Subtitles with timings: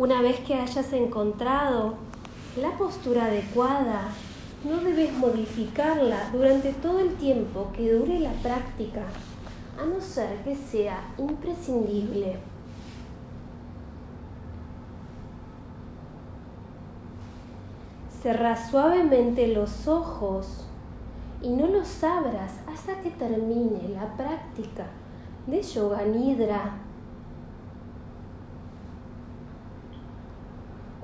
[0.00, 1.92] Una vez que hayas encontrado
[2.58, 4.08] la postura adecuada,
[4.64, 9.02] no debes modificarla durante todo el tiempo que dure la práctica,
[9.78, 12.38] a no ser que sea imprescindible.
[18.22, 20.66] Cerra suavemente los ojos
[21.42, 24.86] y no los abras hasta que termine la práctica
[25.46, 26.89] de Yoga Nidra.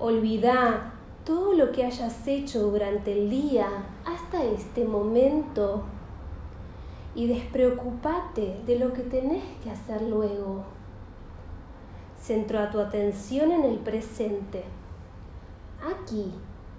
[0.06, 0.92] Olvida
[1.24, 3.66] todo lo que hayas hecho durante el día
[4.05, 5.83] hasta este momento
[7.16, 10.62] y despreocúpate de lo que tenés que hacer luego.
[12.20, 14.62] Centra tu atención en el presente,
[15.84, 16.33] aquí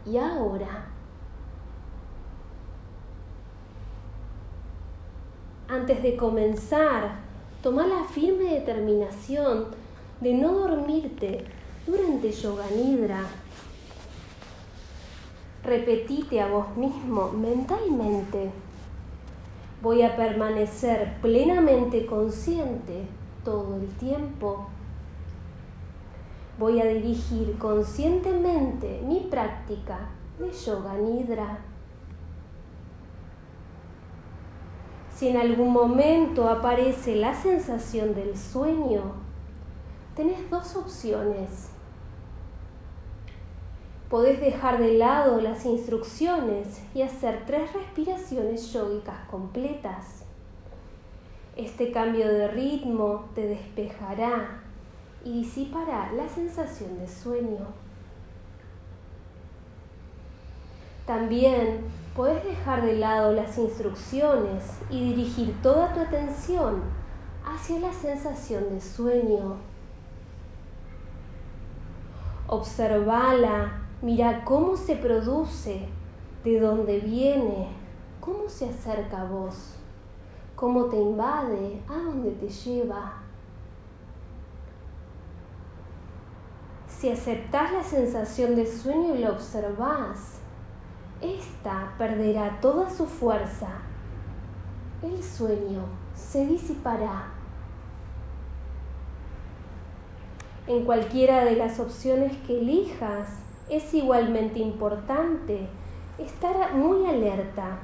[0.05, 0.88] y ahora.
[5.68, 7.20] Antes de comenzar,
[7.62, 9.66] toma la firme determinación
[10.21, 11.57] de no dormirte
[11.88, 13.21] durante Yoga Nidra.
[15.63, 18.52] Repetite a vos mismo mentalmente.
[19.82, 23.05] Voy a permanecer plenamente consciente
[23.43, 24.68] todo el tiempo.
[26.60, 31.60] Voy a dirigir conscientemente mi práctica de Yoga Nidra.
[35.15, 39.13] Si en algún momento aparece la sensación del sueño,
[40.15, 41.77] tenés dos opciones.
[44.10, 50.24] Podés dejar de lado las instrucciones y hacer tres respiraciones yógicas completas.
[51.58, 54.62] Este cambio de ritmo te despejará
[55.26, 57.68] y disipará la sensación de sueño.
[61.05, 66.81] También puedes dejar de lado las instrucciones y dirigir toda tu atención
[67.46, 69.58] hacia la sensación de sueño.
[72.47, 75.88] Observala, mira cómo se produce,
[76.44, 77.69] de dónde viene,
[78.19, 79.75] cómo se acerca a vos,
[80.56, 83.13] cómo te invade, a dónde te lleva.
[86.88, 90.40] Si aceptas la sensación de sueño y la observas,
[91.22, 93.69] esta perderá toda su fuerza.
[95.02, 95.84] El sueño
[96.16, 97.34] se disipará.
[100.66, 105.68] En cualquiera de las opciones que elijas, es igualmente importante
[106.18, 107.80] estar muy alerta.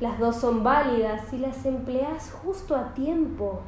[0.00, 3.60] Las dos son válidas si las empleas justo a tiempo,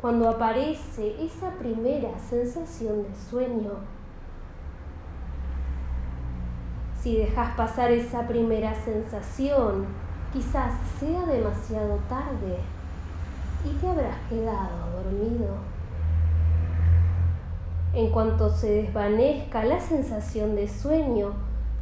[0.00, 3.72] cuando aparece esa primera sensación de sueño.
[7.00, 9.86] Si dejas pasar esa primera sensación,
[10.32, 12.58] quizás sea demasiado tarde
[13.64, 15.69] y te habrás quedado dormido.
[17.92, 21.32] En cuanto se desvanezca la sensación de sueño,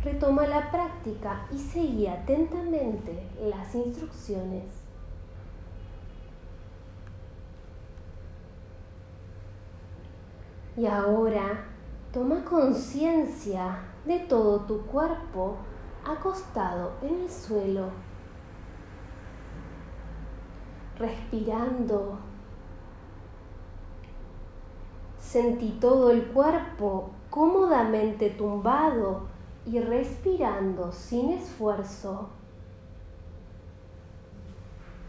[0.03, 4.65] retoma la práctica y seguí atentamente las instrucciones.
[10.79, 11.67] Y ahora
[12.13, 15.57] toma conciencia de todo tu cuerpo
[16.07, 17.89] acostado en el suelo,
[20.99, 22.28] respirando.
[25.29, 29.27] Sentí todo el cuerpo cómodamente tumbado
[29.67, 32.31] y respirando sin esfuerzo.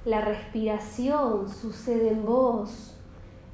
[0.03, 2.97] La respiración sucede en vos,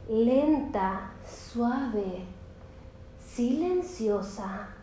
[0.10, 2.26] lenta, suave,
[3.24, 4.75] silenciosa.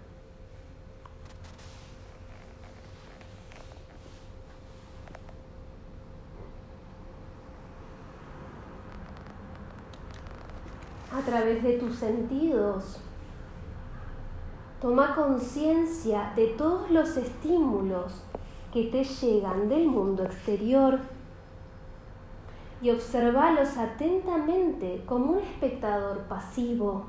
[11.15, 13.00] A través de tus sentidos.
[14.81, 18.25] Toma conciencia de todos los estímulos
[18.73, 20.99] que te llegan del mundo exterior
[22.81, 27.04] y observalos atentamente como un espectador pasivo,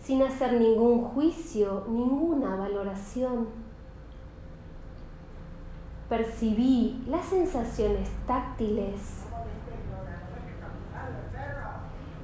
[0.00, 3.48] sin hacer ningún juicio, ninguna valoración.
[6.08, 9.29] Percibí las sensaciones táctiles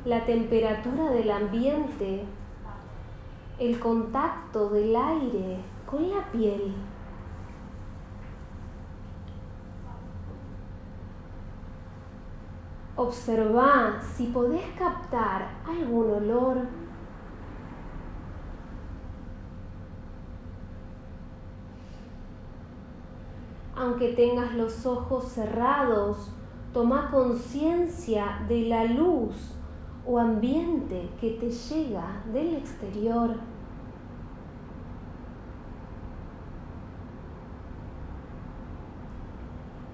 [0.06, 2.24] la temperatura del ambiente,
[3.58, 6.74] el contacto del aire con la piel.
[12.94, 16.58] Observa si podés captar algún olor.
[23.74, 26.30] Aunque tengas los ojos cerrados,
[26.72, 29.55] toma conciencia de la luz
[30.06, 33.36] o ambiente que te llega del exterior.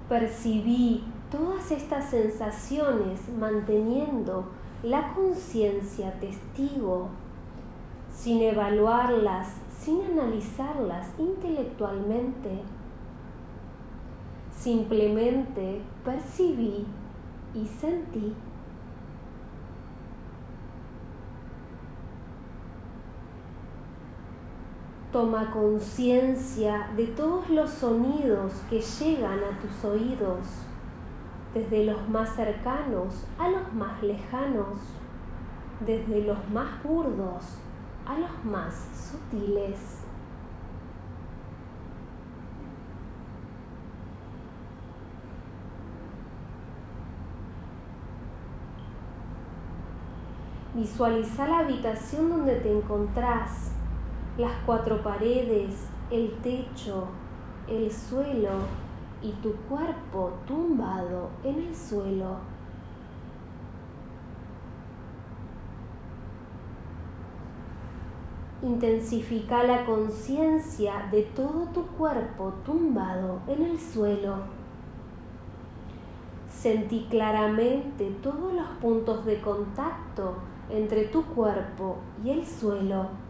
[0.09, 4.45] Percibí todas estas sensaciones manteniendo
[4.83, 7.09] la conciencia testigo,
[8.13, 12.61] sin evaluarlas, sin analizarlas intelectualmente.
[14.51, 16.85] Simplemente percibí
[17.55, 18.35] y sentí.
[25.13, 30.39] Toma conciencia de todos los sonidos que llegan a tus oídos,
[31.53, 34.79] desde los más cercanos a los más lejanos,
[35.81, 37.59] desde los más burdos
[38.07, 38.75] a los más
[39.11, 39.99] sutiles.
[50.75, 53.73] Visualiza la habitación donde te encontrás
[54.39, 57.09] las cuatro paredes, el techo,
[57.69, 58.51] el suelo
[59.21, 62.37] y tu cuerpo tumbado en el suelo.
[68.63, 74.37] Intensifica la conciencia de todo tu cuerpo tumbado en el suelo.
[76.49, 80.37] Sentí claramente todos los puntos de contacto
[80.71, 83.22] entre tu cuerpo y el suelo.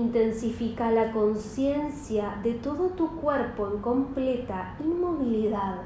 [0.00, 5.82] Intensifica la conciencia de todo tu cuerpo en completa inmovilidad.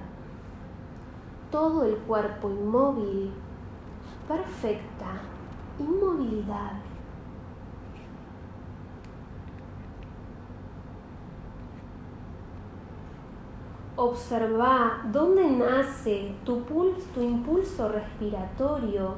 [1.50, 3.32] Todo el cuerpo inmóvil,
[4.28, 5.20] perfecta
[5.80, 6.74] inmovilidad.
[13.96, 19.14] Observa dónde nace tu, pulso, tu impulso respiratorio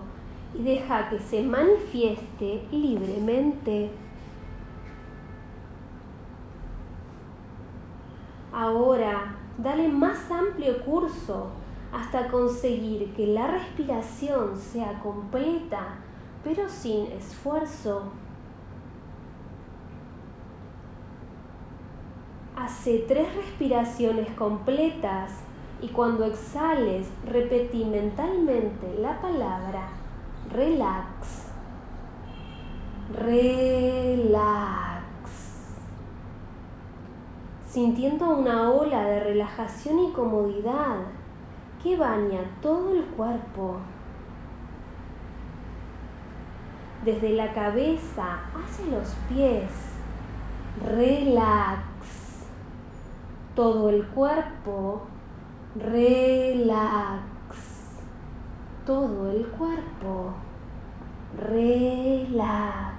[0.54, 4.05] y deja que se manifieste libremente.
[8.66, 11.50] Ahora, dale más amplio curso
[11.92, 15.98] hasta conseguir que la respiración sea completa,
[16.42, 18.10] pero sin esfuerzo.
[22.56, 25.30] Hace tres respiraciones completas
[25.80, 29.90] y cuando exhales repetí mentalmente la palabra
[30.52, 31.52] relax.
[33.16, 34.85] Relax
[37.76, 40.96] sintiendo una ola de relajación y comodidad
[41.82, 43.76] que baña todo el cuerpo.
[47.04, 49.70] Desde la cabeza hacia los pies.
[50.86, 52.46] Relax.
[53.54, 55.02] Todo el cuerpo.
[55.74, 57.20] Relax.
[58.86, 60.32] Todo el cuerpo.
[61.38, 62.95] Relax.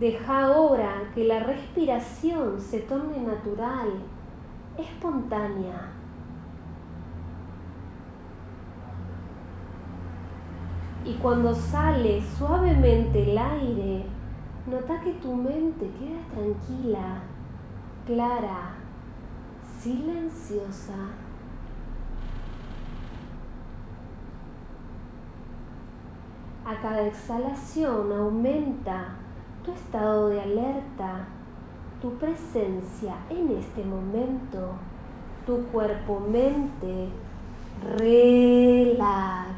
[0.00, 3.90] Deja ahora que la respiración se torne natural,
[4.78, 5.90] espontánea.
[11.04, 14.06] Y cuando sale suavemente el aire,
[14.66, 17.20] nota que tu mente queda tranquila,
[18.06, 18.76] clara,
[19.78, 20.94] silenciosa.
[26.64, 29.19] A cada exhalación aumenta
[29.74, 31.26] estado de alerta,
[32.00, 34.72] tu presencia en este momento,
[35.46, 37.08] tu cuerpo-mente,
[37.96, 39.50] relax.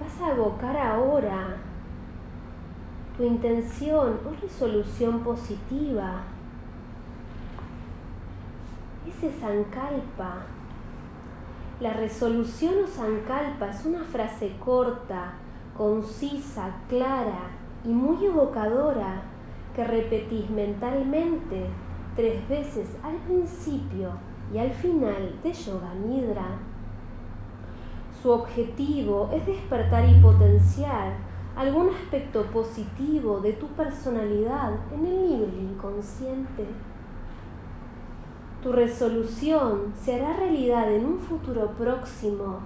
[0.00, 1.56] Vas a evocar ahora
[3.26, 6.22] intención o resolución positiva.
[9.06, 10.46] Ese sankalpa.
[11.80, 15.34] La resolución o sankalpa es una frase corta,
[15.76, 17.50] concisa, clara
[17.84, 19.22] y muy evocadora
[19.74, 21.68] que repetís mentalmente
[22.16, 24.10] tres veces al principio
[24.52, 26.58] y al final de Yoga Nidra.
[28.22, 35.70] Su objetivo es despertar y potenciar algún aspecto positivo de tu personalidad en el nivel
[35.72, 36.66] inconsciente.
[38.62, 42.60] Tu resolución se hará realidad en un futuro próximo.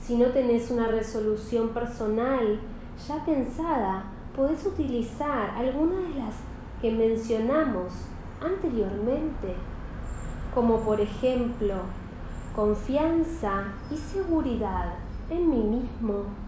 [0.00, 2.58] Si no tenés una resolución personal
[3.06, 4.04] ya pensada,
[4.34, 6.34] podés utilizar alguna de las
[6.80, 7.92] que mencionamos
[8.40, 9.54] anteriormente,
[10.54, 11.74] como por ejemplo
[12.54, 14.94] confianza y seguridad
[15.30, 16.47] en mí mismo.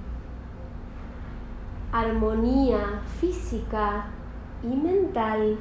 [1.93, 4.07] Armonía física
[4.63, 5.59] y mental.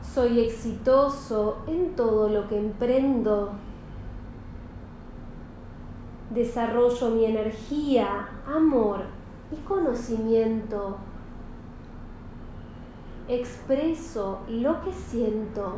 [0.00, 3.50] Soy exitoso en todo lo que emprendo.
[6.30, 9.02] Desarrollo mi energía, amor
[9.52, 10.96] y conocimiento.
[13.28, 15.74] Expreso lo que siento.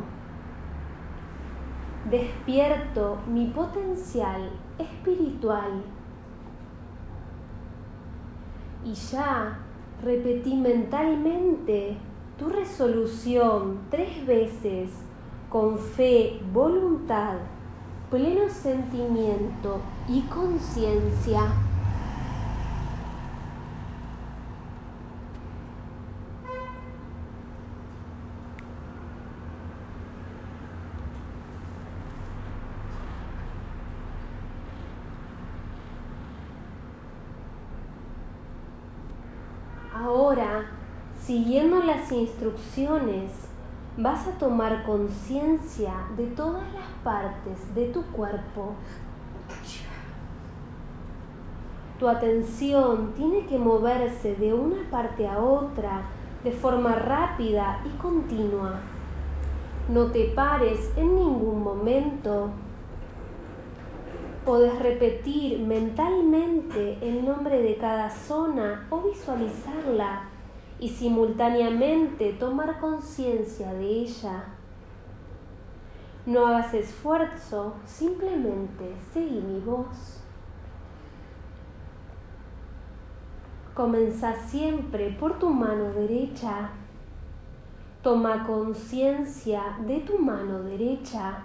[2.09, 5.83] Despierto mi potencial espiritual.
[8.85, 9.59] Y ya
[10.03, 11.97] repetí mentalmente
[12.37, 14.89] tu resolución tres veces
[15.49, 17.35] con fe, voluntad,
[18.09, 21.41] pleno sentimiento y conciencia.
[40.09, 40.65] Ahora,
[41.21, 43.31] siguiendo las instrucciones,
[43.95, 48.73] vas a tomar conciencia de todas las partes de tu cuerpo.
[51.99, 56.01] Tu atención tiene que moverse de una parte a otra
[56.43, 58.79] de forma rápida y continua.
[59.89, 62.49] No te pares en ningún momento
[64.49, 70.23] Podés repetir mentalmente el nombre de cada zona o visualizarla
[70.79, 74.45] y simultáneamente tomar conciencia de ella.
[76.25, 80.23] No hagas esfuerzo, simplemente seguí mi voz.
[83.75, 86.71] Comenzá siempre por tu mano derecha.
[88.01, 91.43] Toma conciencia de tu mano derecha,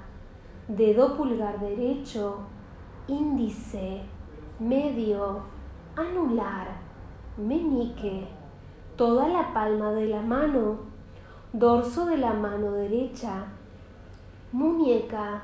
[0.68, 2.46] dedo pulgar derecho,
[3.06, 4.02] índice,
[4.58, 5.42] medio,
[5.96, 6.68] anular,
[7.36, 8.26] meñique,
[8.96, 10.78] toda la palma de la mano,
[11.52, 13.44] dorso de la mano derecha,
[14.52, 15.42] muñeca,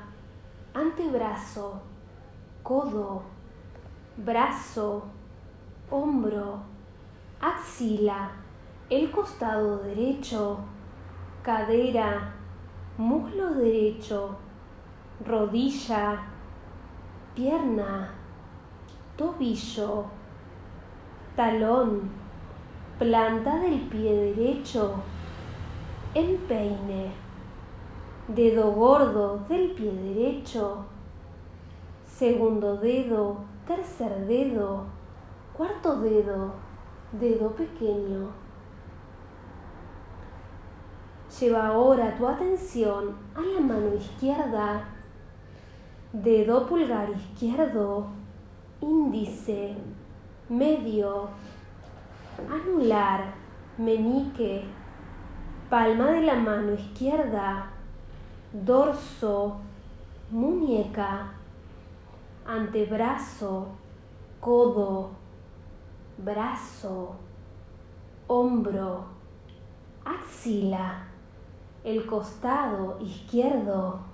[0.73, 1.81] antebrazo,
[2.63, 3.23] codo,
[4.17, 5.03] brazo,
[5.89, 6.61] hombro,
[7.39, 8.31] axila,
[8.89, 10.57] el costado derecho,
[11.43, 12.33] cadera,
[12.97, 14.37] muslo derecho,
[15.25, 16.30] rodilla,
[17.35, 18.09] pierna,
[19.15, 20.05] tobillo,
[21.35, 22.09] talón,
[22.99, 24.95] planta del pie derecho,
[26.13, 27.11] empeine,
[28.27, 30.85] dedo gordo del pie derecho,
[32.05, 34.85] segundo dedo, tercer dedo,
[35.53, 36.53] cuarto dedo,
[37.13, 38.29] dedo pequeño.
[41.39, 44.90] Lleva ahora tu atención a la mano izquierda
[46.13, 48.07] dedo pulgar izquierdo,
[48.81, 49.75] índice,
[50.49, 51.29] medio,
[52.49, 53.33] anular,
[53.77, 54.65] meñique,
[55.69, 57.71] palma de la mano izquierda,
[58.51, 59.61] dorso,
[60.29, 61.31] muñeca,
[62.45, 63.67] antebrazo,
[64.41, 65.11] codo,
[66.17, 67.15] brazo,
[68.27, 69.05] hombro,
[70.03, 71.05] axila,
[71.85, 74.10] el costado izquierdo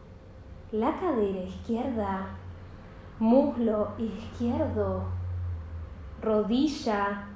[0.71, 2.27] la cadera izquierda,
[3.19, 5.03] muslo izquierdo,
[6.21, 7.29] rodilla,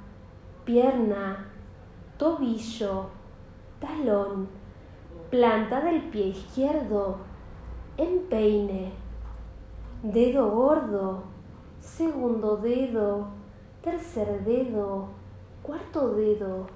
[0.66, 1.46] pierna,
[2.18, 3.06] tobillo,
[3.80, 4.48] talón,
[5.30, 7.20] planta del pie izquierdo,
[7.96, 8.92] empeine,
[10.02, 11.22] dedo gordo,
[11.80, 13.28] segundo dedo,
[13.80, 15.08] tercer dedo,
[15.62, 16.66] cuarto dedo,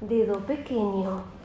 [0.00, 1.39] dedo pequeño.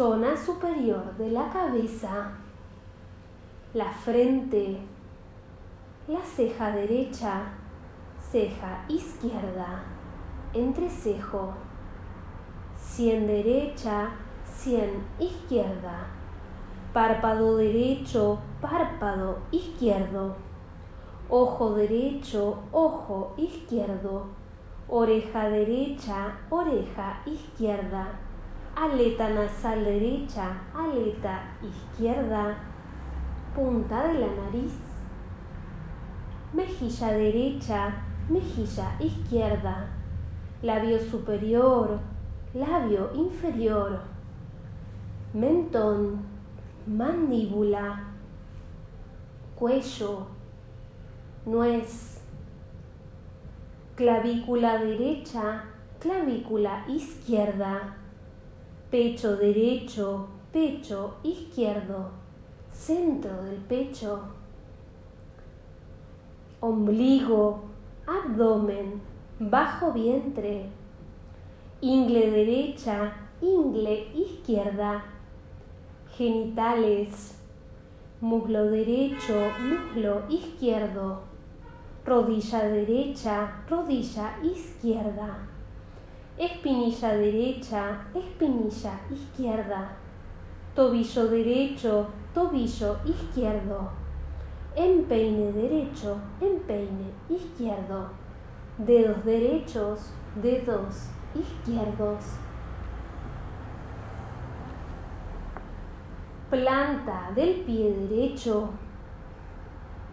[0.00, 2.32] Zona superior de la cabeza,
[3.74, 4.78] la frente,
[6.08, 7.42] la ceja derecha,
[8.18, 9.82] ceja izquierda,
[10.54, 11.52] entrecejo,
[12.74, 14.08] sien derecha,
[14.42, 16.06] sien izquierda,
[16.94, 20.34] párpado derecho, párpado izquierdo,
[21.28, 24.28] ojo derecho, ojo izquierdo,
[24.88, 28.29] oreja derecha, oreja izquierda
[28.80, 32.56] aleta nasal derecha, aleta izquierda,
[33.54, 34.72] punta de la nariz,
[36.54, 37.92] mejilla derecha,
[38.30, 39.86] mejilla izquierda,
[40.62, 41.98] labio superior,
[42.54, 44.00] labio inferior,
[45.34, 46.22] mentón,
[46.86, 48.14] mandíbula,
[49.56, 50.26] cuello,
[51.44, 52.22] nuez,
[53.94, 55.64] clavícula derecha,
[55.98, 57.99] clavícula izquierda,
[58.90, 62.10] pecho derecho, pecho izquierdo,
[62.72, 64.20] centro del pecho,
[66.60, 67.62] ombligo,
[68.06, 69.00] abdomen,
[69.38, 70.66] bajo vientre,
[71.80, 75.04] ingle derecha, ingle izquierda,
[76.16, 77.38] genitales,
[78.20, 81.22] muslo derecho, muslo izquierdo,
[82.04, 85.49] rodilla derecha, rodilla izquierda,
[86.40, 89.90] espinilla derecha, espinilla izquierda,
[90.74, 93.90] tobillo derecho, tobillo izquierdo,
[94.74, 98.08] empeine derecho, empeine izquierdo,
[98.78, 102.24] dedos derechos, dedos izquierdos.
[106.48, 108.70] Planta del pie derecho,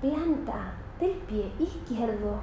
[0.02, 2.42] planta del pie izquierdo,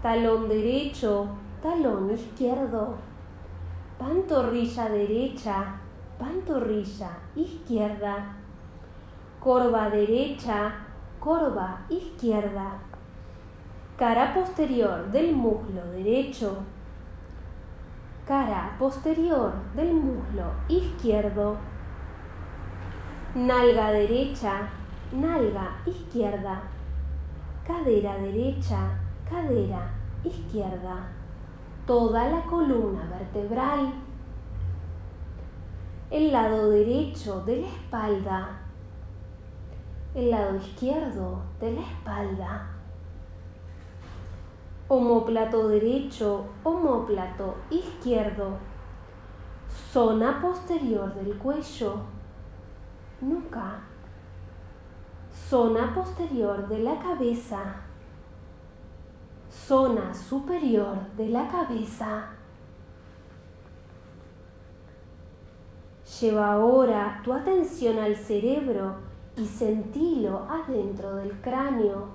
[0.00, 1.26] talón derecho,
[1.62, 2.96] talón izquierdo,
[3.98, 5.74] pantorrilla derecha,
[6.18, 8.36] pantorrilla izquierda,
[9.40, 10.72] corva derecha,
[11.18, 12.78] corva izquierda,
[13.98, 16.56] cara posterior del muslo derecho,
[18.26, 21.58] cara posterior del muslo izquierdo,
[23.34, 24.68] nalga derecha,
[25.12, 26.62] nalga izquierda,
[27.66, 28.78] cadera derecha,
[29.28, 29.90] cadera
[30.24, 31.19] izquierda,
[31.90, 33.92] toda la columna vertebral,
[36.08, 38.60] el lado derecho de la espalda,
[40.14, 42.70] el lado izquierdo de la espalda,
[44.86, 48.50] homóplato derecho, homóplato izquierdo,
[49.92, 51.94] zona posterior del cuello,
[53.20, 53.80] nuca,
[55.32, 57.82] zona posterior de la cabeza,
[59.50, 62.30] zona superior de la cabeza.
[66.20, 68.96] Lleva ahora tu atención al cerebro
[69.36, 72.08] y sentilo adentro del cráneo.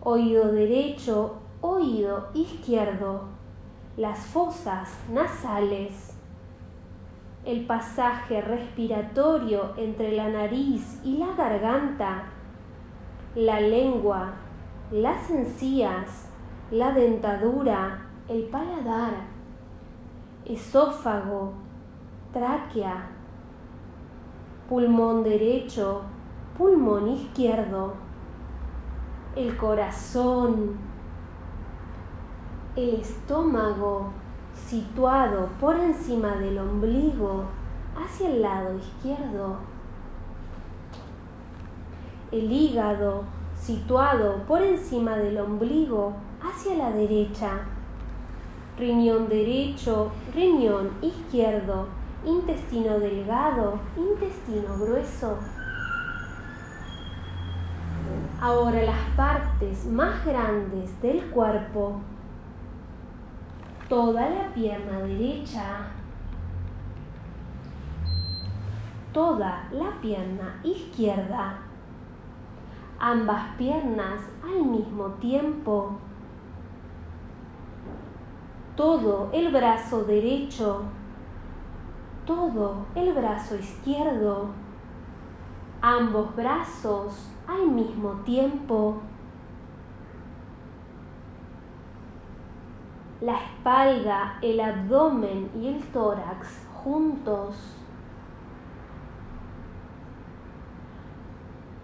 [0.00, 3.28] Oído derecho, oído izquierdo,
[3.96, 6.16] las fosas nasales,
[7.44, 12.24] el pasaje respiratorio entre la nariz y la garganta,
[13.34, 14.41] la lengua,
[14.92, 16.28] las encías,
[16.70, 19.14] la dentadura, el paladar,
[20.44, 21.54] esófago,
[22.30, 23.06] tráquea,
[24.68, 26.02] pulmón derecho,
[26.58, 27.94] pulmón izquierdo,
[29.34, 30.76] el corazón,
[32.76, 34.10] el estómago
[34.54, 37.44] situado por encima del ombligo
[37.96, 39.56] hacia el lado izquierdo,
[42.30, 43.24] el hígado
[43.62, 47.60] situado por encima del ombligo hacia la derecha,
[48.76, 51.86] riñón derecho, riñón izquierdo,
[52.26, 55.38] intestino delgado, intestino grueso.
[58.40, 62.00] Ahora las partes más grandes del cuerpo,
[63.88, 65.92] toda la pierna derecha,
[69.12, 71.61] toda la pierna izquierda,
[73.02, 75.96] ambas piernas al mismo tiempo,
[78.76, 80.82] todo el brazo derecho,
[82.24, 84.50] todo el brazo izquierdo,
[85.80, 89.02] ambos brazos al mismo tiempo,
[93.20, 97.81] la espalda, el abdomen y el tórax juntos,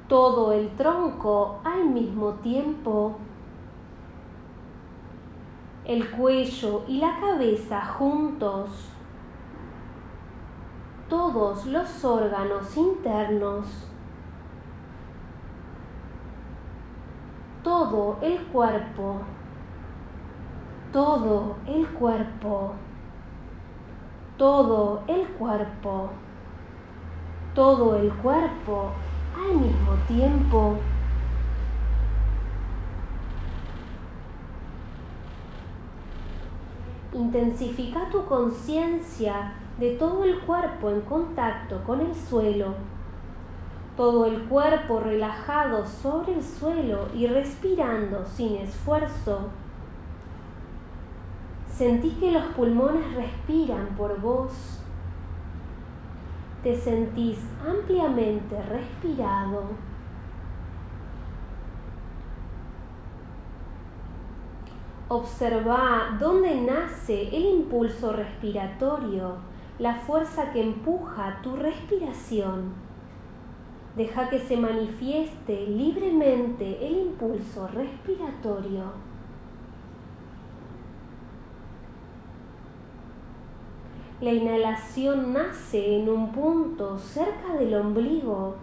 [0.09, 3.17] todo el tronco al mismo tiempo,
[5.85, 8.89] el cuello y la cabeza juntos,
[11.11, 13.67] todos los órganos internos,
[17.63, 19.21] todo el cuerpo,
[20.91, 22.73] todo el cuerpo,
[24.39, 26.11] todo el cuerpo,
[27.55, 28.91] todo el cuerpo
[29.39, 30.77] al mismo tiempo.
[37.13, 42.75] Intensifica tu conciencia de todo el cuerpo en contacto con el suelo,
[43.97, 49.49] todo el cuerpo relajado sobre el suelo y respirando sin esfuerzo.
[51.69, 54.78] Sentí que los pulmones respiran por vos.
[56.63, 59.65] Te sentís ampliamente respirado.
[65.11, 69.37] Observa dónde nace el impulso respiratorio,
[69.79, 72.75] la fuerza que empuja tu respiración.
[73.97, 79.08] Deja que se manifieste libremente el impulso respiratorio.
[84.21, 88.57] La inhalación nace en un punto cerca del ombligo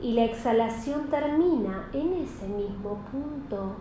[0.00, 3.76] y la exhalación termina en ese mismo punto.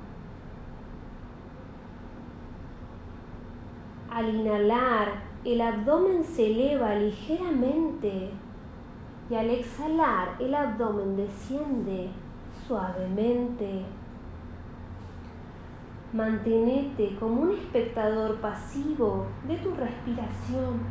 [4.12, 8.30] Al inhalar, el abdomen se eleva ligeramente
[9.28, 12.10] y al exhalar el abdomen desciende
[12.68, 13.86] suavemente.
[16.13, 20.82] Mantenete como un espectador pasivo de tu respiración,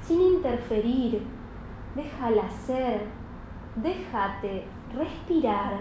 [0.00, 1.22] sin interferir,
[1.94, 3.02] déjala ser,
[3.76, 5.80] déjate respirar.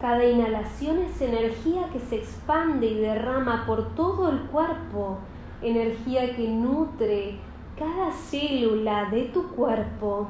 [0.00, 5.18] Cada inhalación es energía que se expande y derrama por todo el cuerpo,
[5.60, 7.38] energía que nutre
[7.76, 10.28] cada célula de tu cuerpo.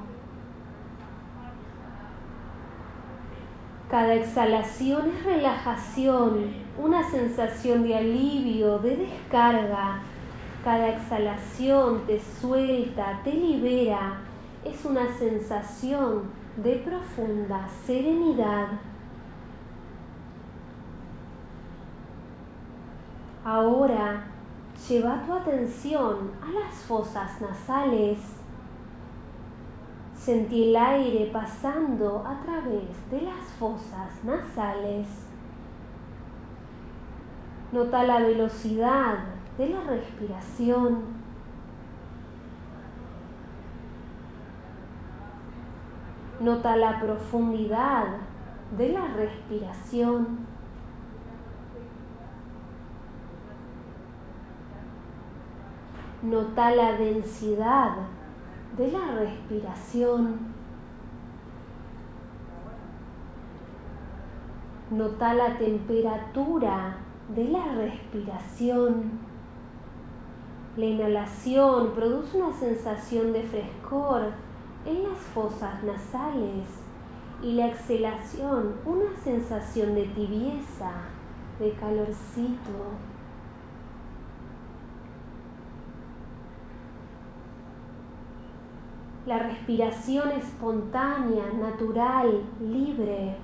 [3.91, 10.03] Cada exhalación es relajación, una sensación de alivio, de descarga.
[10.63, 14.19] Cada exhalación te suelta, te libera.
[14.65, 18.69] Es una sensación de profunda serenidad.
[23.45, 24.23] Ahora
[24.89, 28.40] lleva tu atención a las fosas nasales.
[30.21, 35.07] Sentí el aire pasando a través de las fosas nasales.
[37.73, 39.15] Nota la velocidad
[39.57, 41.05] de la respiración.
[46.39, 48.05] Nota la profundidad
[48.77, 50.41] de la respiración.
[56.23, 58.20] Nota la densidad
[58.77, 60.39] de la respiración.
[64.91, 66.97] Nota la temperatura
[67.35, 69.21] de la respiración.
[70.77, 74.33] La inhalación produce una sensación de frescor
[74.87, 76.67] en las fosas nasales
[77.43, 80.93] y la exhalación una sensación de tibieza,
[81.59, 83.10] de calorcito.
[89.31, 93.37] La respiración espontánea, natural, libre.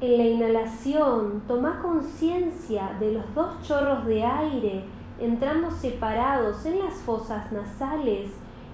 [0.00, 4.84] En la inhalación, toma conciencia de los dos chorros de aire
[5.18, 8.30] entrando separados en las fosas nasales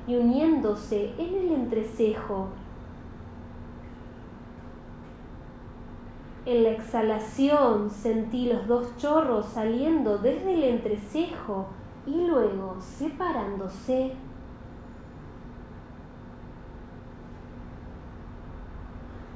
[0.06, 2.48] y uniéndose en el entrecejo.
[6.44, 11.68] En la exhalación sentí los dos chorros saliendo desde el entrecejo
[12.06, 14.12] y luego separándose.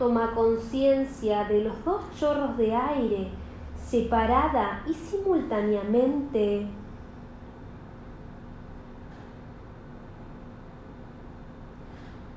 [0.01, 3.29] Toma conciencia de los dos chorros de aire
[3.77, 6.67] separada y simultáneamente.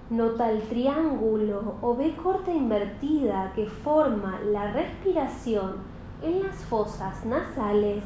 [0.09, 5.77] Nota el triángulo o B corta invertida que forma la respiración
[6.21, 8.03] en las fosas nasales.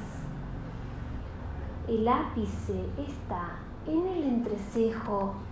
[1.88, 5.47] El ápice está en el entrecejo.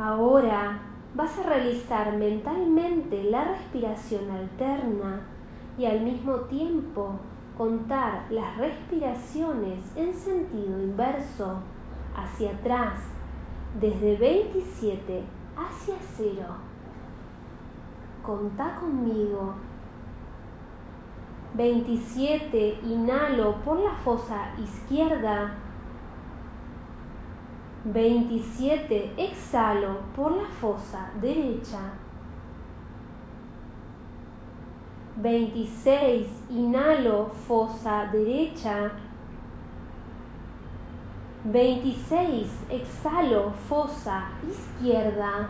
[0.00, 0.78] Ahora
[1.14, 5.26] vas a realizar mentalmente la respiración alterna
[5.76, 7.16] y al mismo tiempo
[7.58, 11.58] contar las respiraciones en sentido inverso,
[12.16, 12.98] hacia atrás,
[13.78, 15.22] desde 27
[15.54, 16.46] hacia 0.
[18.22, 19.52] Contá conmigo.
[21.52, 25.52] 27, inhalo por la fosa izquierda
[27.84, 29.14] 27.
[29.16, 31.92] Exhalo por la fosa derecha.
[35.16, 36.26] 26.
[36.50, 38.92] Inhalo fosa derecha.
[41.44, 42.50] 26.
[42.68, 45.48] Exhalo fosa izquierda.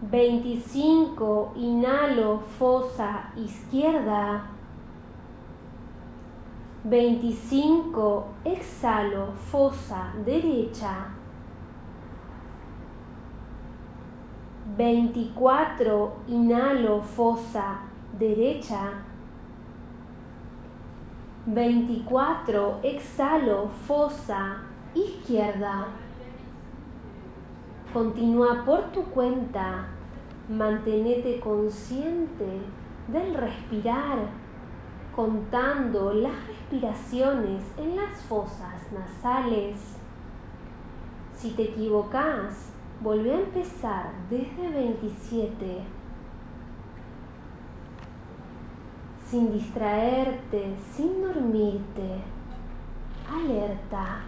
[0.00, 1.52] 25.
[1.56, 4.57] Inhalo fosa izquierda.
[6.84, 11.08] 25, exhalo, fosa derecha.
[14.76, 17.80] 24, inhalo, fosa
[18.12, 19.02] derecha.
[21.46, 22.80] 24.
[22.82, 24.58] Exhalo, fosa
[24.94, 25.88] izquierda.
[27.92, 29.88] Continúa por tu cuenta.
[30.48, 32.60] Mantenete consciente
[33.08, 34.18] del respirar,
[35.18, 39.76] contando las respiraciones en las fosas nasales.
[41.36, 45.80] Si te equivocas, volvé a empezar desde 27.
[49.26, 52.22] Sin distraerte, sin dormirte,
[53.28, 54.20] alerta.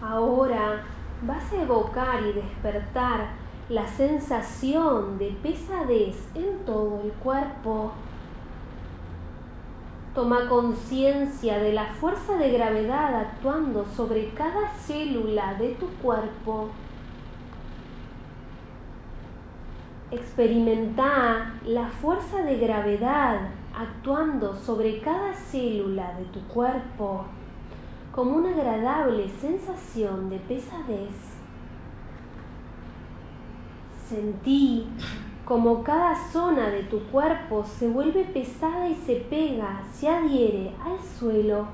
[0.00, 0.84] Ahora
[1.22, 3.28] vas a evocar y despertar
[3.68, 7.92] la sensación de pesadez en todo el cuerpo.
[10.14, 16.70] Toma conciencia de la fuerza de gravedad actuando sobre cada célula de tu cuerpo.
[20.10, 27.26] Experimenta la fuerza de gravedad actuando sobre cada célula de tu cuerpo
[28.18, 31.27] como una agradable sensación de pesadez.
[34.08, 34.86] Sentí
[35.44, 40.98] como cada zona de tu cuerpo se vuelve pesada y se pega, se adhiere al
[41.02, 41.66] suelo.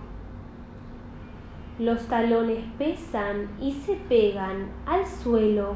[1.79, 5.75] Los talones pesan y se pegan al suelo.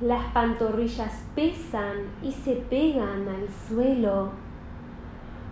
[0.00, 4.30] Las pantorrillas pesan y se pegan al suelo.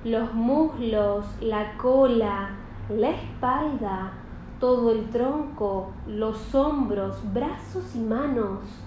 [0.05, 2.51] Los muslos, la cola,
[2.89, 4.13] la espalda,
[4.61, 8.86] todo el tronco, los hombros, brazos y manos,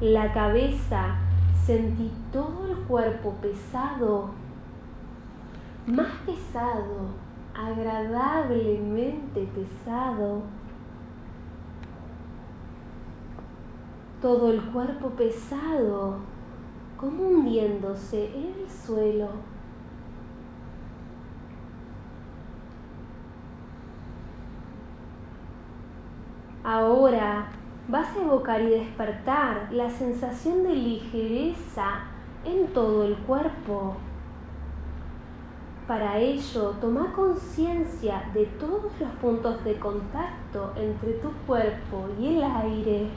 [0.00, 1.16] la cabeza,
[1.64, 4.30] sentí todo el cuerpo pesado,
[5.86, 7.08] más pesado,
[7.54, 10.42] agradablemente pesado.
[14.20, 16.16] Todo el cuerpo pesado,
[16.96, 19.28] como hundiéndose en el suelo.
[26.64, 27.48] Ahora
[27.88, 32.04] vas a evocar y despertar la sensación de ligereza
[32.44, 33.96] en todo el cuerpo.
[35.86, 42.42] Para ello, toma conciencia de todos los puntos de contacto entre tu cuerpo y el
[42.42, 43.08] aire,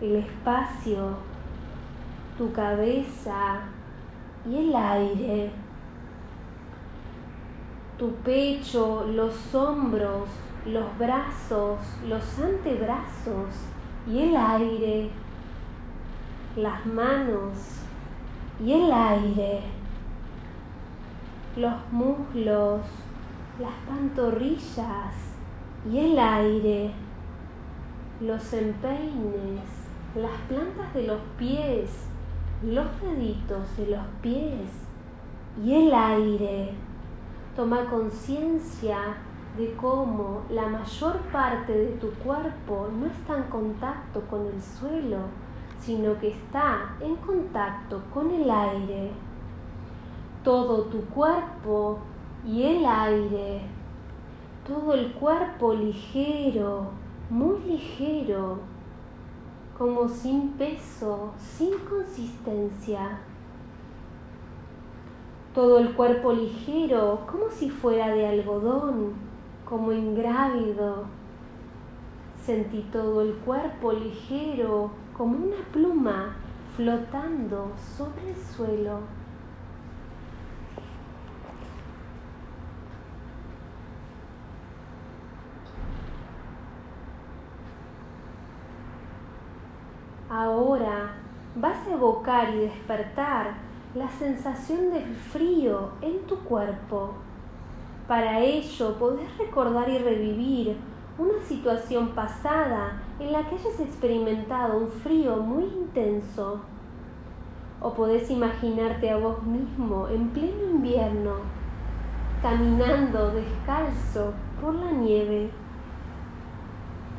[0.00, 1.10] el espacio,
[2.38, 3.60] tu cabeza
[4.48, 5.50] y el aire,
[7.98, 10.30] tu pecho, los hombros,
[10.64, 11.78] los brazos,
[12.08, 13.72] los antebrazos
[14.06, 15.10] y el aire,
[16.56, 17.52] las manos
[18.64, 19.60] y el aire,
[21.56, 22.80] los muslos,
[23.60, 25.14] las pantorrillas
[25.90, 26.92] y el aire,
[28.20, 29.60] los empeines,
[30.14, 31.90] las plantas de los pies,
[32.62, 34.70] los deditos de los pies
[35.64, 36.70] y el aire.
[37.56, 39.16] Toma conciencia
[39.56, 45.18] de cómo la mayor parte de tu cuerpo no está en contacto con el suelo,
[45.78, 49.10] sino que está en contacto con el aire.
[50.42, 51.98] Todo tu cuerpo
[52.46, 53.62] y el aire,
[54.66, 56.86] todo el cuerpo ligero,
[57.28, 58.58] muy ligero,
[59.76, 63.18] como sin peso, sin consistencia.
[65.54, 69.31] Todo el cuerpo ligero, como si fuera de algodón,
[69.72, 71.06] como ingrávido.
[72.44, 76.36] Sentí todo el cuerpo ligero como una pluma
[76.76, 78.98] flotando sobre el suelo.
[90.28, 91.14] Ahora
[91.56, 93.54] vas a evocar y despertar
[93.94, 97.14] la sensación del frío en tu cuerpo.
[98.12, 100.76] Para ello podés recordar y revivir
[101.16, 106.60] una situación pasada en la que hayas experimentado un frío muy intenso.
[107.80, 111.36] O podés imaginarte a vos mismo en pleno invierno,
[112.42, 115.48] caminando descalzo por la nieve.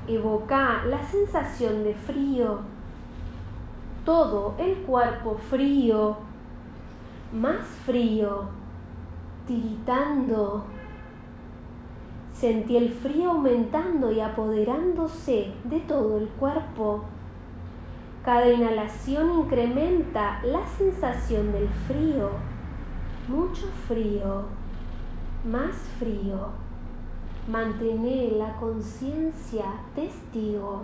[0.07, 2.59] Evoca la sensación de frío,
[4.05, 6.17] todo el cuerpo frío,
[7.31, 8.43] más frío,
[9.47, 10.65] tiritando
[12.43, 17.05] Sentí el frío aumentando y apoderándose de todo el cuerpo.
[18.21, 22.31] Cada inhalación incrementa la sensación del frío.
[23.29, 24.43] Mucho frío,
[25.49, 26.49] más frío.
[27.47, 29.63] Mantener la conciencia
[29.95, 30.81] testigo.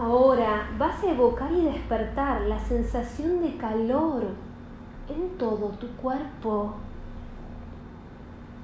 [0.00, 4.22] Ahora vas a evocar y despertar la sensación de calor
[5.08, 6.74] en todo tu cuerpo.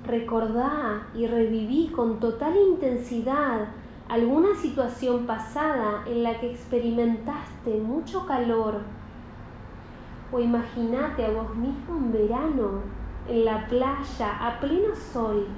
[0.06, 3.66] Recordá y reviví con total intensidad
[4.08, 8.82] alguna situación pasada en la que experimentaste mucho calor.
[10.30, 12.82] O imagínate a vos mismo en verano,
[13.28, 15.48] en la playa, a pleno sol.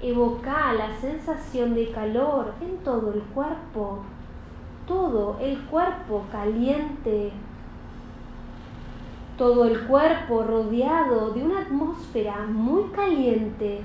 [0.00, 3.98] Evoca la sensación de calor en todo el cuerpo
[4.90, 7.30] todo el cuerpo caliente,
[9.38, 13.82] todo el cuerpo rodeado de una atmósfera muy caliente,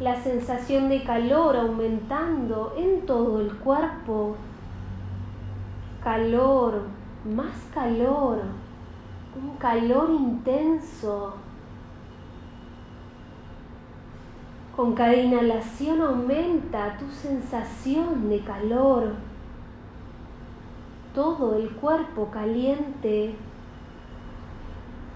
[0.00, 4.36] la sensación de calor aumentando en todo el cuerpo,
[6.04, 6.82] calor,
[7.24, 8.40] más calor,
[9.34, 11.36] un calor intenso.
[14.80, 19.12] Con cada inhalación aumenta tu sensación de calor.
[21.14, 23.34] Todo el cuerpo caliente.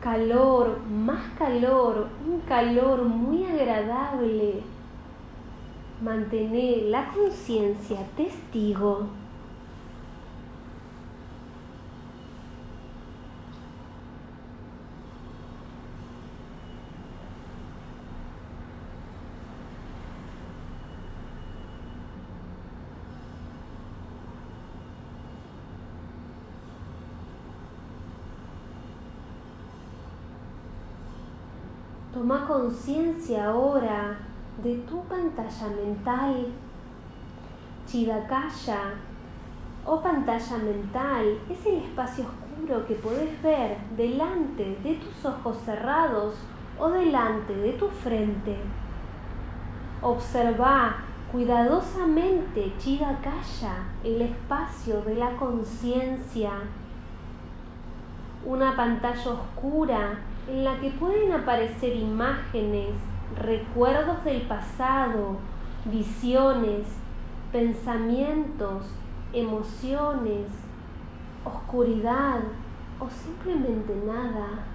[0.02, 4.60] Calor, más calor, un calor muy agradable.
[6.02, 9.06] Mantener la conciencia testigo.
[32.14, 34.16] Toma conciencia ahora
[34.62, 36.46] de tu pantalla mental,
[37.84, 38.94] Chidakaya
[39.84, 46.36] o pantalla mental es el espacio oscuro que puedes ver delante de tus ojos cerrados
[46.78, 48.56] o delante de tu frente.
[50.00, 50.98] Observa
[51.32, 56.52] cuidadosamente Chidakaya, el espacio de la conciencia,
[58.46, 62.90] una pantalla oscura en la que pueden aparecer imágenes,
[63.36, 65.38] recuerdos del pasado,
[65.86, 66.86] visiones,
[67.50, 68.86] pensamientos,
[69.32, 70.46] emociones,
[71.44, 72.40] oscuridad
[73.00, 74.66] o simplemente nada.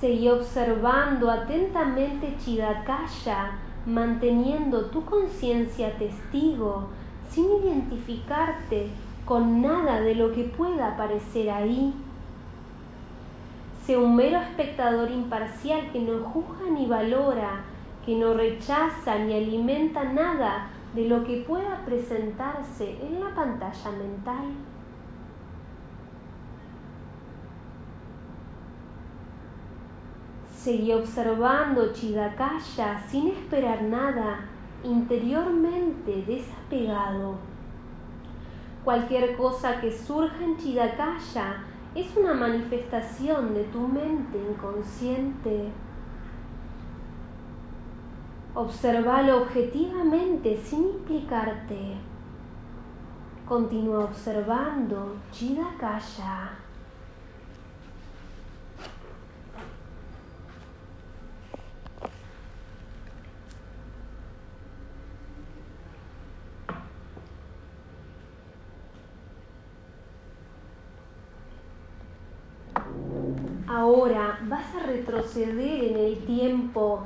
[0.00, 6.88] Seguí observando atentamente Chidakaya, manteniendo tu conciencia testigo
[7.34, 8.88] sin identificarte
[9.24, 11.92] con nada de lo que pueda aparecer ahí.
[13.84, 17.64] Sé un mero espectador imparcial que no juzga ni valora,
[18.06, 24.44] que no rechaza ni alimenta nada de lo que pueda presentarse en la pantalla mental.
[30.56, 34.48] Seguí observando Chidakaya sin esperar nada
[34.84, 37.36] interiormente desapegado.
[38.84, 45.70] Cualquier cosa que surja en Chidakaya es una manifestación de tu mente inconsciente.
[48.54, 51.96] Observalo objetivamente sin implicarte.
[53.46, 56.63] Continúa observando Chidakaya.
[73.66, 77.02] Ahora vas a retroceder en el tiempo.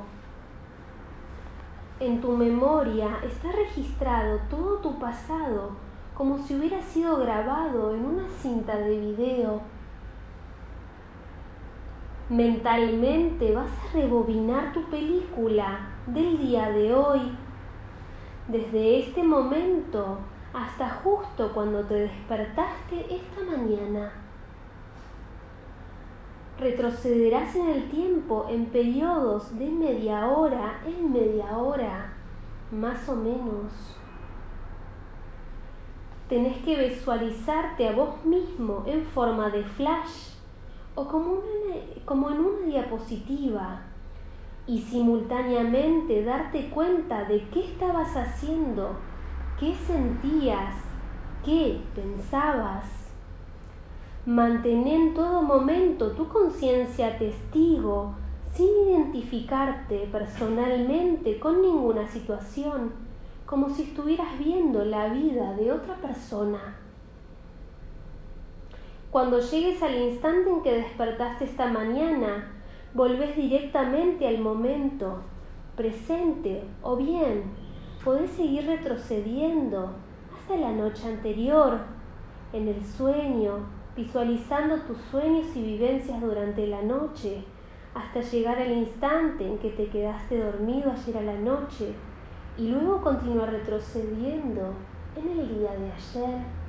[1.99, 5.71] En tu memoria está registrado todo tu pasado
[6.13, 9.61] como si hubiera sido grabado en una cinta de video.
[12.29, 17.21] Mentalmente vas a rebobinar tu película del día de hoy,
[18.47, 20.19] desde este momento
[20.53, 24.11] hasta justo cuando te despertaste esta mañana
[26.59, 32.13] retrocederás en el tiempo en periodos de media hora en media hora,
[32.71, 33.71] más o menos.
[36.27, 40.35] Tenés que visualizarte a vos mismo en forma de flash
[40.95, 41.41] o como,
[42.05, 43.81] como en una diapositiva
[44.67, 48.95] y simultáneamente darte cuenta de qué estabas haciendo,
[49.59, 50.75] qué sentías,
[51.43, 52.98] qué pensabas.
[54.29, 58.13] Mantén en todo momento tu conciencia testigo
[58.53, 62.91] sin identificarte personalmente con ninguna situación,
[63.47, 66.77] como si estuvieras viendo la vida de otra persona.
[69.09, 72.51] Cuando llegues al instante en que despertaste esta mañana,
[72.93, 75.21] volvés directamente al momento
[75.75, 77.45] presente o bien
[78.05, 79.89] podés seguir retrocediendo
[80.37, 81.79] hasta la noche anterior,
[82.53, 87.43] en el sueño, visualizando tus sueños y vivencias durante la noche,
[87.93, 91.93] hasta llegar al instante en que te quedaste dormido ayer a la noche
[92.57, 94.73] y luego continuar retrocediendo
[95.17, 96.59] en el día de ayer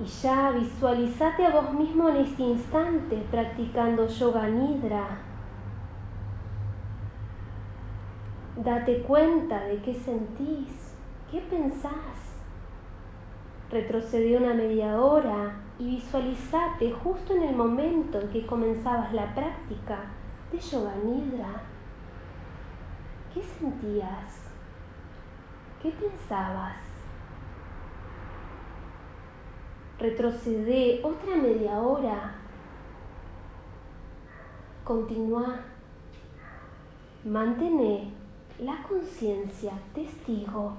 [0.00, 5.18] Y ya visualizate a vos mismo en este instante practicando yoga nidra.
[8.56, 10.94] Date cuenta de qué sentís,
[11.30, 12.27] qué pensás.
[13.70, 20.06] Retrocede una media hora y visualizate justo en el momento en que comenzabas la práctica
[20.50, 21.62] de yoga nidra.
[23.32, 24.50] ¿Qué sentías?
[25.82, 26.88] ¿Qué pensabas?
[29.98, 32.34] retrocede otra media hora,
[34.84, 35.60] continúa,
[37.24, 38.04] mantener
[38.60, 40.76] la conciencia testigo.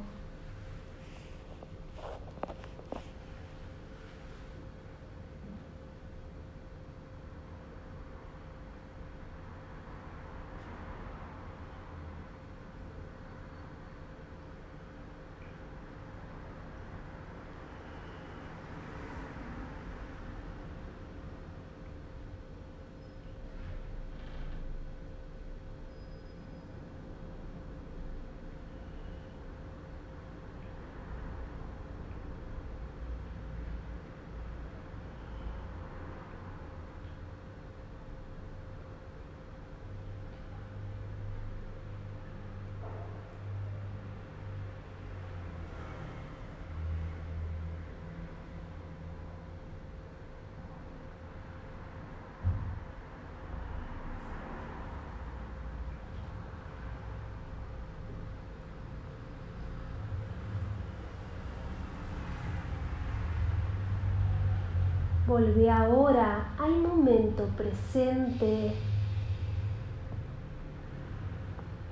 [65.29, 68.73] Volve ahora al momento presente.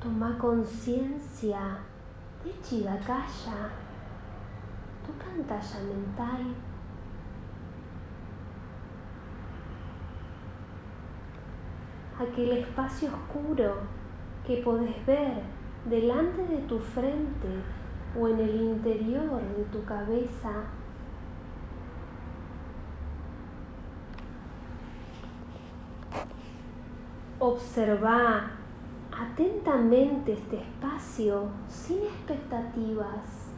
[0.01, 1.77] Toma conciencia
[2.43, 3.69] de Chidakaya,
[5.05, 6.55] tu pantalla mental.
[12.19, 13.75] Aquel espacio oscuro
[14.47, 15.43] que podés ver
[15.87, 17.49] delante de tu frente
[18.19, 20.63] o en el interior de tu cabeza
[27.47, 28.51] Observa
[29.09, 33.53] atentamente este espacio sin expectativas.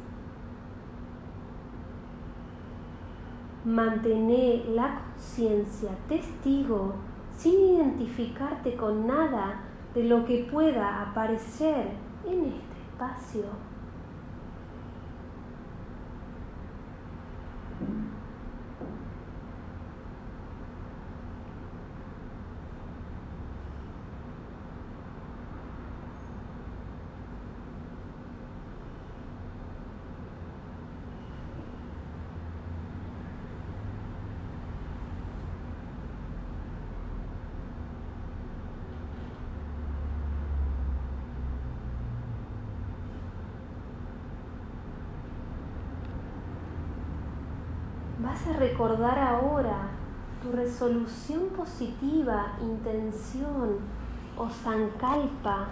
[3.66, 6.94] Mantener la conciencia testigo
[7.36, 9.62] sin identificarte con nada
[9.96, 11.88] de lo que pueda aparecer
[12.28, 13.46] en este espacio.
[48.22, 49.90] vas a recordar ahora
[50.42, 53.80] tu resolución positiva, intención
[54.38, 55.68] o sankalpa,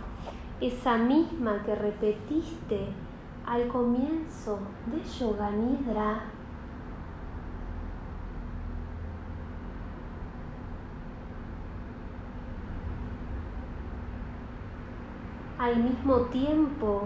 [0.60, 2.90] esa misma que repetiste
[3.46, 6.24] al comienzo de Yoga Nidra.
[15.58, 17.04] Al mismo tiempo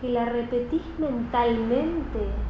[0.00, 2.47] que la repetís mentalmente,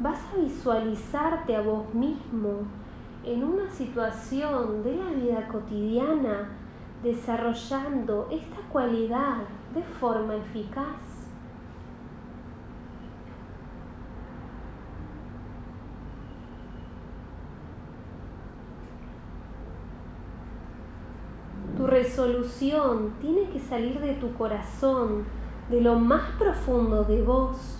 [0.00, 2.62] vas a visualizarte a vos mismo
[3.24, 6.48] en una situación de la vida cotidiana
[7.02, 9.42] desarrollando esta cualidad
[9.74, 10.96] de forma eficaz.
[21.76, 25.24] Tu resolución tiene que salir de tu corazón,
[25.70, 27.79] de lo más profundo de vos.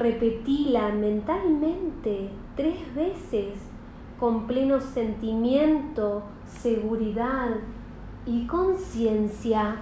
[0.00, 3.58] Repetila mentalmente tres veces
[4.18, 7.50] con pleno sentimiento, seguridad
[8.24, 9.76] y conciencia.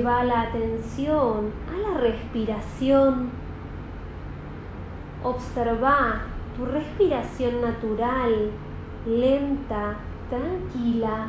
[0.00, 3.28] Lleva la atención a la respiración.
[5.22, 6.22] Observa
[6.56, 8.50] tu respiración natural,
[9.04, 9.96] lenta,
[10.30, 11.26] tranquila.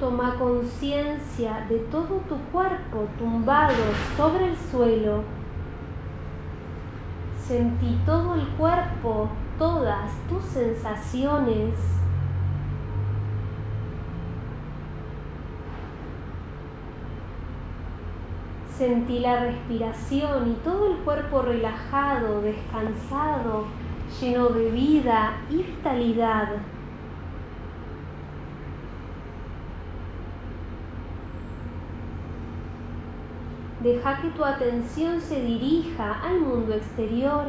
[0.00, 3.76] Toma conciencia de todo tu cuerpo tumbado
[4.16, 5.35] sobre el suelo
[7.46, 11.74] Sentí todo el cuerpo, todas tus sensaciones.
[18.76, 23.66] Sentí la respiración y todo el cuerpo relajado, descansado,
[24.20, 26.48] lleno de vida y vitalidad.
[33.86, 37.44] Deja que tu atención se dirija al mundo exterior.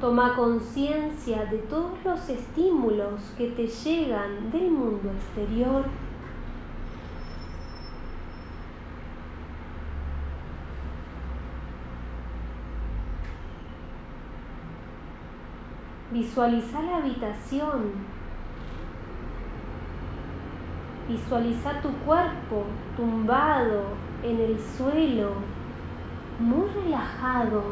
[0.00, 5.84] Toma conciencia de todos los estímulos que te llegan del mundo exterior.
[16.10, 17.92] Visualiza la habitación.
[21.08, 22.64] Visualiza tu cuerpo
[22.96, 25.32] tumbado en el suelo,
[26.38, 27.62] muy relajado.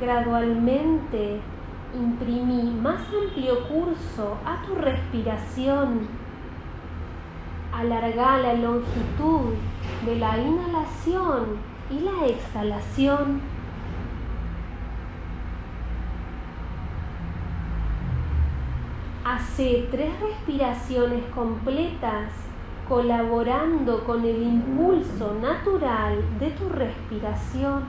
[0.00, 1.40] Gradualmente
[1.94, 6.08] imprimí más amplio curso a tu respiración.
[7.72, 9.54] Alarga la longitud
[10.04, 11.56] de la inhalación
[11.90, 13.55] y la exhalación.
[19.36, 22.32] Hace tres respiraciones completas
[22.88, 27.84] colaborando con el impulso natural de tu respiración.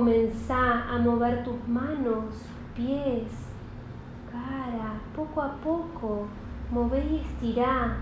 [0.00, 2.34] Comenzá a mover tus manos,
[2.74, 3.28] pies,
[4.32, 6.26] cara, poco a poco.
[6.70, 7.98] Mové y estirá.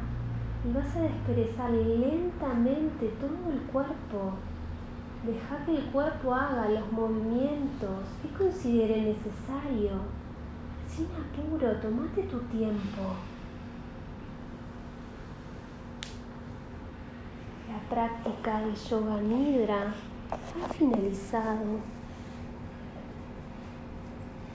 [0.64, 4.34] Y vas a desperezar lentamente todo el cuerpo.
[5.26, 9.94] Deja que el cuerpo haga los movimientos que considere necesario.
[10.86, 13.02] Sin apuro, tomate tu tiempo.
[17.68, 19.92] La práctica del yoga nidra
[20.76, 21.97] finalizado.